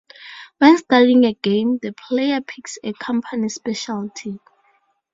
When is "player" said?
1.93-2.41